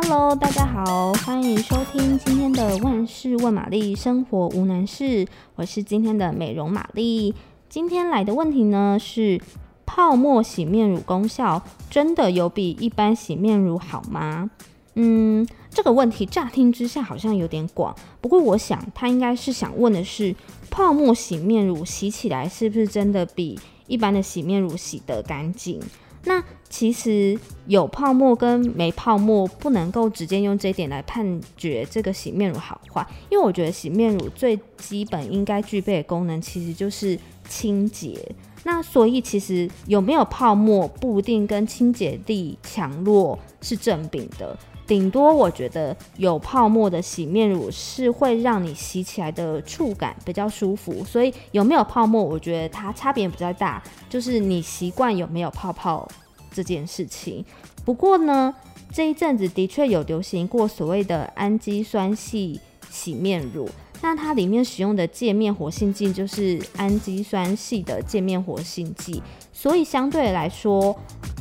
[0.00, 5.26] Hello，大家好，欢迎收听今天的万事问玛丽，生活无难事。
[5.56, 7.34] 我是今天的美容玛丽。
[7.68, 9.40] 今天来的问题呢是：
[9.84, 14.48] 泡沫洗面乳功效真的有比一般洗面乳好吗？
[14.94, 20.32] 嗯，这个问题乍听之下好像有点广，不过我想他应该是想问的是，
[20.70, 23.58] 泡沫洗面乳洗起来是不是真的比
[23.88, 25.80] 一般的洗面乳洗得干净？
[26.24, 37.18] 那其实有泡沫跟没泡沫不能够直接用这一点来判决这个洗面乳好坏，因为我觉得洗面乳最基本应该具备的功能其实就是
[37.48, 38.20] 清洁。
[38.64, 44.58] 那所以其实有没有泡沫不一定跟清洁力强弱是正比的。
[44.88, 56.08] 顶多我觉得有泡沫的洗面乳是会让你洗起来的触感比较舒服，所以有没有泡沫，我觉得它差别比较大，就是你习惯有没有泡泡
[56.50, 57.44] 这件事情。
[57.84, 58.54] 不过呢，
[58.90, 62.58] 这一阵子的确有流行过所谓的氨基酸系
[62.90, 63.68] 洗面乳，
[64.00, 70.98] 那它里面使用的界面活性剂就是氨基酸系的界面活性剂，所以相对来说。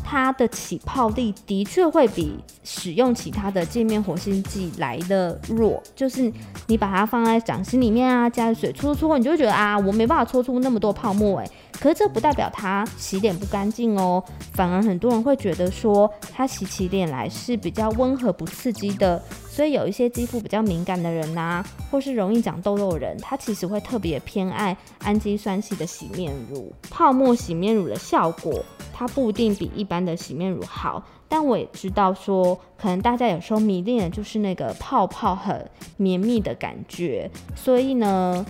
[0.09, 6.31] 它的起泡力的确会比使用其他的界面活性剂来的弱，就是
[6.67, 11.51] 你把它放在掌心里面啊，加水搓搓，你就觉得啊，我没办法搓出那么多泡沫诶。
[11.73, 19.21] 可是这不代表它洗脸不干净哦，反而很多人会觉得说它洗起脸来是比较温和不刺激的。
[19.49, 26.71] 所以有一些肌肤比较敏感的人呐、啊，或是容易长痘痘的人，他其实会特别偏爱氨基酸系的洗面乳。
[26.89, 28.63] 泡沫洗面乳的效果，
[28.97, 31.03] 它不一定比一般的洗面乳好。
[31.29, 37.29] 但我也知道说，可能大家有时候迷恋的就是那个泡泡很绵密的感觉。
[37.55, 38.43] 所以呢，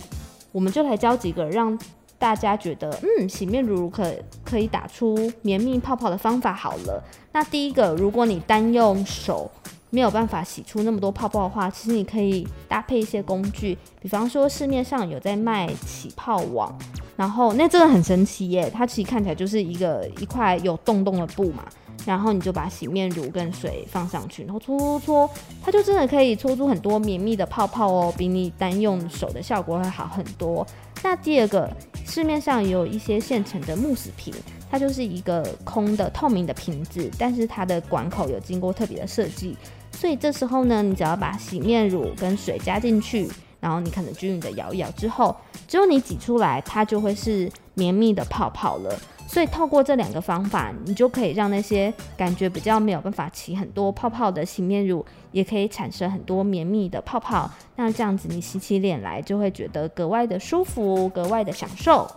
[0.52, 1.78] 我们就来教几个让
[2.18, 4.10] 大家觉得，嗯，洗面乳可
[4.42, 7.02] 可以打出绵密泡泡的方法好了。
[7.32, 9.50] 那第一个，如果你单用手，
[9.90, 16.76] 没有办法洗出那么多泡泡的话，其实你可以搭配一些工具，比方说市面上有在卖起泡网，
[17.18, 21.64] 然后那真的很神奇耶，它其实看起来就是一个一块有洞洞的布嘛，
[22.06, 25.30] 然后你就把洗面乳跟水放上去，然后搓搓搓，
[25.60, 30.64] 它就真的可以搓出很多绵密的泡泡哦，比你单用手的效果会好很多。
[31.02, 31.68] 那第二个，
[32.06, 34.32] 市面上也有一些现成的慕斯瓶，
[34.70, 39.56] 它就是一个空的透明的瓶子，但是它的管口有经过特别的设计。
[39.90, 43.28] 所以这时候呢，你只要把洗面乳跟水加进去，
[43.60, 45.34] 然后你可能均匀的摇一摇之后，
[45.66, 48.98] 只有你挤出来，它就会是绵密的泡泡了。
[49.26, 57.50] 所以透过这两个方法，你就可以让那些感觉比较没有办法起很多泡泡的洗面乳，也可以产生很多绵密的泡泡。
[57.76, 62.10] 那这样子你洗起脸来就会觉得格外的舒服，格外的享受。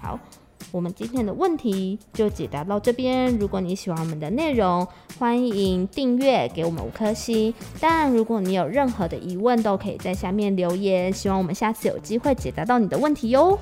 [0.00, 0.18] 好。
[0.72, 3.36] 我们今天的问题就解答到这边。
[3.38, 4.86] 如果你喜欢我们的内容，
[5.18, 7.52] 欢迎订阅，给我们五颗星。
[7.80, 11.12] 但，如果你有任何的疑问，都可以在下面留言。
[11.12, 13.58] 希望我们下次有机会解答到你的问题哟。